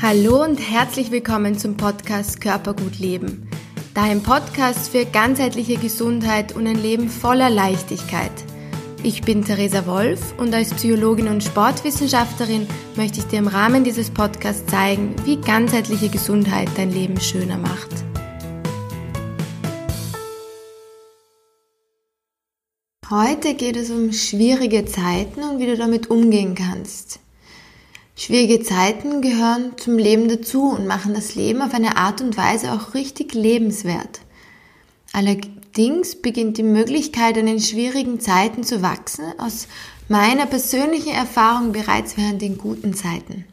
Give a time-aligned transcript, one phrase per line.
[0.00, 3.48] Hallo und herzlich willkommen zum Podcast Körpergut Leben.
[3.94, 8.30] Dein Podcast für ganzheitliche Gesundheit und ein Leben voller Leichtigkeit.
[9.02, 14.08] Ich bin Theresa Wolf und als Psychologin und Sportwissenschaftlerin möchte ich dir im Rahmen dieses
[14.10, 17.90] Podcasts zeigen, wie ganzheitliche Gesundheit dein Leben schöner macht.
[23.10, 27.18] Heute geht es um schwierige Zeiten und wie du damit umgehen kannst.
[28.18, 32.72] Schwierige Zeiten gehören zum Leben dazu und machen das Leben auf eine Art und Weise
[32.72, 34.22] auch richtig lebenswert.
[35.12, 39.68] Allerdings beginnt die Möglichkeit, in den schwierigen Zeiten zu wachsen, aus
[40.08, 43.44] meiner persönlichen Erfahrung bereits während den guten Zeiten.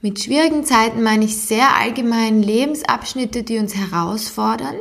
[0.00, 4.76] Mit schwierigen Zeiten meine ich sehr allgemein Lebensabschnitte, die uns herausfordern,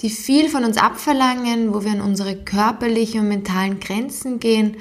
[0.00, 4.78] die viel von uns abverlangen, wo wir an unsere körperlichen und mentalen Grenzen gehen,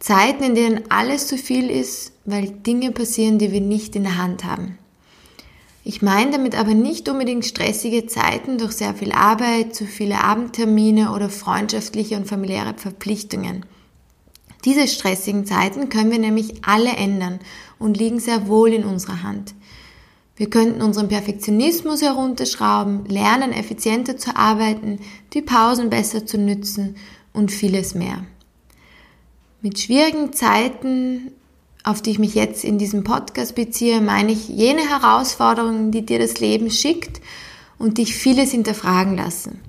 [0.00, 4.16] Zeiten, in denen alles zu viel ist, weil Dinge passieren, die wir nicht in der
[4.16, 4.78] Hand haben.
[5.84, 11.12] Ich meine damit aber nicht unbedingt stressige Zeiten durch sehr viel Arbeit, zu viele Abendtermine
[11.12, 13.66] oder freundschaftliche und familiäre Verpflichtungen.
[14.64, 17.38] Diese stressigen Zeiten können wir nämlich alle ändern
[17.78, 19.54] und liegen sehr wohl in unserer Hand.
[20.36, 24.98] Wir könnten unseren Perfektionismus herunterschrauben, lernen, effizienter zu arbeiten,
[25.34, 26.96] die Pausen besser zu nützen
[27.34, 28.24] und vieles mehr.
[29.62, 31.32] Mit schwierigen Zeiten,
[31.84, 36.18] auf die ich mich jetzt in diesem Podcast beziehe, meine ich jene Herausforderungen, die dir
[36.18, 37.20] das Leben schickt
[37.78, 39.60] und dich vieles hinterfragen lassen.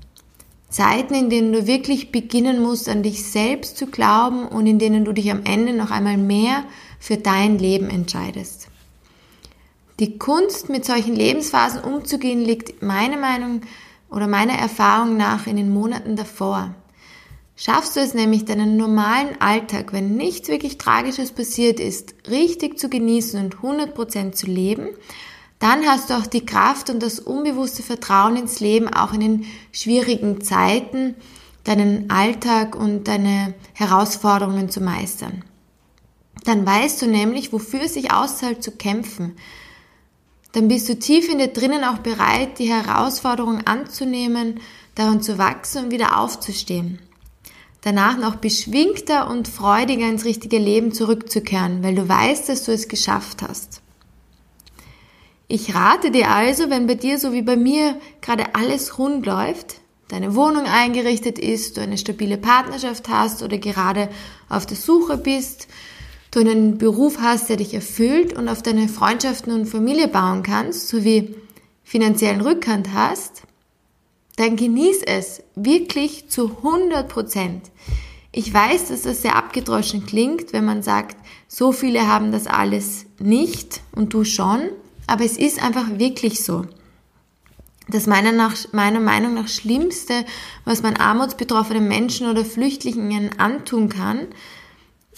[0.69, 5.03] Zeiten, in denen du wirklich beginnen musst, an dich selbst zu glauben und in denen
[5.03, 6.63] du dich am Ende noch einmal mehr
[6.97, 8.69] für dein Leben entscheidest.
[9.99, 13.59] Die Kunst, mit solchen Lebensphasen umzugehen, liegt meiner Meinung
[14.09, 16.73] oder meiner Erfahrung nach in den Monaten davor.
[17.55, 22.89] Schaffst du es nämlich, deinen normalen Alltag, wenn nichts wirklich Tragisches passiert ist, richtig zu
[22.89, 24.89] genießen und 100% zu leben,
[25.59, 29.45] dann hast du auch die Kraft und das unbewusste Vertrauen ins Leben, auch in den
[29.71, 31.15] schwierigen Zeiten,
[31.63, 35.43] deinen Alltag und deine Herausforderungen zu meistern.
[36.45, 39.35] Dann weißt du nämlich, wofür es sich auszahlt zu kämpfen.
[40.53, 44.59] Dann bist du tief in dir drinnen auch bereit, die Herausforderung anzunehmen,
[44.95, 46.99] daran zu wachsen und wieder aufzustehen
[47.81, 52.87] danach noch beschwingter und freudiger ins richtige Leben zurückzukehren, weil du weißt, dass du es
[52.87, 53.81] geschafft hast.
[55.47, 59.81] Ich rate dir also, wenn bei dir so wie bei mir gerade alles rund läuft,
[60.07, 64.09] deine Wohnung eingerichtet ist, du eine stabile Partnerschaft hast oder gerade
[64.47, 65.67] auf der Suche bist,
[66.31, 70.87] du einen Beruf hast, der dich erfüllt und auf deine Freundschaften und Familie bauen kannst,
[70.87, 71.35] sowie
[71.83, 73.43] finanziellen Rückhand hast,
[74.35, 77.71] dann genieß es wirklich zu 100 Prozent.
[78.31, 83.05] Ich weiß, dass das sehr abgedroschen klingt, wenn man sagt, so viele haben das alles
[83.19, 84.69] nicht und du schon,
[85.05, 86.65] aber es ist einfach wirklich so.
[87.89, 90.25] Das meiner, nach, meiner Meinung nach Schlimmste,
[90.63, 94.27] was man armutsbetroffenen Menschen oder Flüchtlingen antun kann,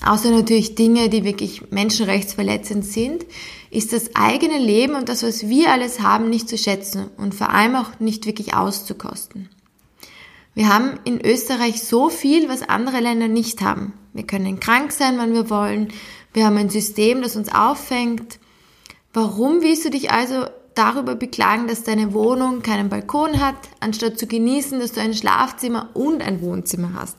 [0.04, 3.26] außer natürlich Dinge, die wirklich menschenrechtsverletzend sind,
[3.74, 7.50] ist das eigene Leben und das, was wir alles haben, nicht zu schätzen und vor
[7.50, 9.50] allem auch nicht wirklich auszukosten.
[10.54, 13.94] Wir haben in Österreich so viel, was andere Länder nicht haben.
[14.14, 15.92] Wir können krank sein, wann wir wollen.
[16.34, 18.40] Wir haben ein System, das uns auffängt.
[19.12, 20.46] Warum willst du dich also
[20.76, 25.90] darüber beklagen, dass deine Wohnung keinen Balkon hat, anstatt zu genießen, dass du ein Schlafzimmer
[25.96, 27.18] und ein Wohnzimmer hast?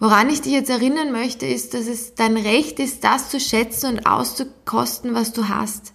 [0.00, 3.90] Woran ich dich jetzt erinnern möchte, ist, dass es dein Recht ist, das zu schätzen
[3.90, 5.92] und auszukosten, was du hast.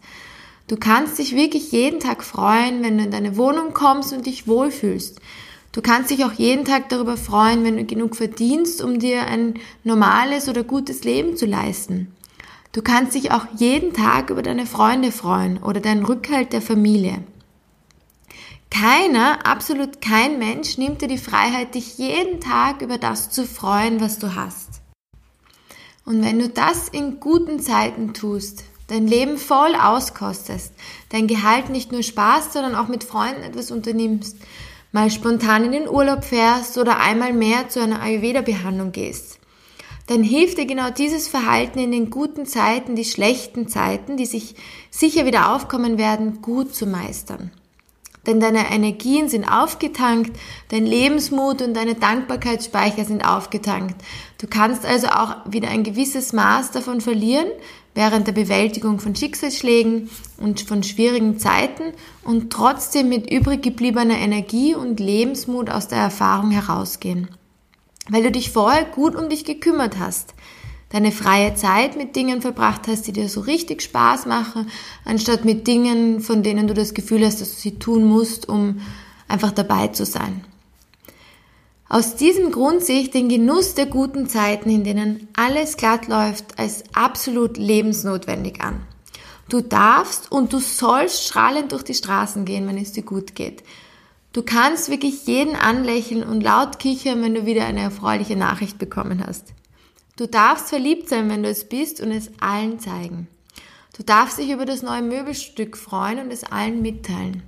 [0.67, 4.47] Du kannst dich wirklich jeden Tag freuen, wenn du in deine Wohnung kommst und dich
[4.47, 5.19] wohlfühlst.
[5.71, 9.55] Du kannst dich auch jeden Tag darüber freuen, wenn du genug verdienst, um dir ein
[9.83, 12.13] normales oder gutes Leben zu leisten.
[12.73, 17.23] Du kannst dich auch jeden Tag über deine Freunde freuen oder deinen Rückhalt der Familie.
[18.77, 24.01] Keiner, absolut kein Mensch nimmt dir die Freiheit, dich jeden Tag über das zu freuen,
[24.01, 24.81] was du hast.
[26.03, 30.73] Und wenn du das in guten Zeiten tust, dein Leben voll auskostest,
[31.07, 34.35] dein Gehalt nicht nur Spaß, sondern auch mit Freunden etwas unternimmst,
[34.91, 39.39] mal spontan in den Urlaub fährst oder einmal mehr zu einer Ayurveda-Behandlung gehst,
[40.07, 44.55] dann hilft dir genau dieses Verhalten in den guten Zeiten, die schlechten Zeiten, die sich
[44.91, 47.51] sicher wieder aufkommen werden, gut zu meistern
[48.27, 50.37] denn deine Energien sind aufgetankt,
[50.69, 53.95] dein Lebensmut und deine Dankbarkeitsspeicher sind aufgetankt.
[54.39, 57.47] Du kannst also auch wieder ein gewisses Maß davon verlieren
[57.95, 61.93] während der Bewältigung von Schicksalsschlägen und von schwierigen Zeiten
[62.23, 67.29] und trotzdem mit übrig gebliebener Energie und Lebensmut aus der Erfahrung herausgehen.
[68.09, 70.35] Weil du dich vorher gut um dich gekümmert hast.
[70.95, 74.69] Deine freie Zeit mit Dingen verbracht hast, die dir so richtig Spaß machen,
[75.03, 78.79] anstatt mit Dingen, von denen du das Gefühl hast, dass du sie tun musst, um
[79.27, 80.45] einfach dabei zu sein.
[81.89, 86.57] Aus diesem Grund sehe ich den Genuss der guten Zeiten, in denen alles glatt läuft,
[86.57, 88.79] als absolut lebensnotwendig an.
[89.49, 93.63] Du darfst und du sollst strahlend durch die Straßen gehen, wenn es dir gut geht.
[94.31, 99.21] Du kannst wirklich jeden anlächeln und laut kichern, wenn du wieder eine erfreuliche Nachricht bekommen
[99.27, 99.53] hast.
[100.17, 103.27] Du darfst verliebt sein, wenn du es bist und es allen zeigen.
[103.97, 107.43] Du darfst dich über das neue Möbelstück freuen und es allen mitteilen.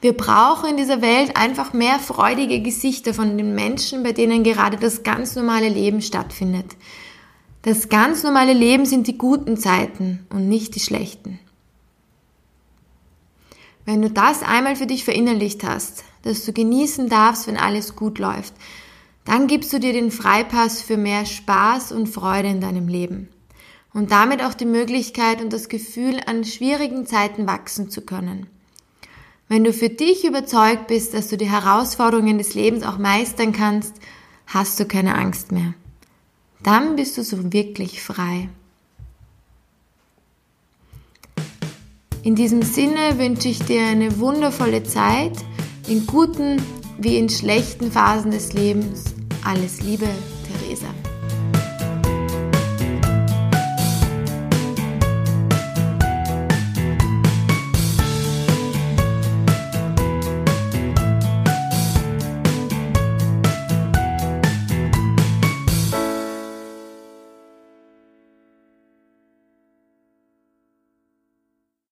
[0.00, 4.76] Wir brauchen in dieser Welt einfach mehr freudige Gesichter von den Menschen, bei denen gerade
[4.76, 6.76] das ganz normale Leben stattfindet.
[7.62, 11.38] Das ganz normale Leben sind die guten Zeiten und nicht die schlechten.
[13.84, 18.18] Wenn du das einmal für dich verinnerlicht hast, dass du genießen darfst, wenn alles gut
[18.18, 18.54] läuft,
[19.24, 23.28] dann gibst du dir den Freipass für mehr Spaß und Freude in deinem Leben
[23.94, 28.46] und damit auch die Möglichkeit und das Gefühl, an schwierigen Zeiten wachsen zu können.
[29.48, 33.94] Wenn du für dich überzeugt bist, dass du die Herausforderungen des Lebens auch meistern kannst,
[34.46, 35.74] hast du keine Angst mehr.
[36.62, 38.48] Dann bist du so wirklich frei.
[42.22, 45.36] In diesem Sinne wünsche ich dir eine wundervolle Zeit,
[45.88, 46.62] in guten
[46.98, 49.11] wie in schlechten Phasen des Lebens.
[49.44, 50.08] Alles Liebe,
[50.46, 50.86] Theresa.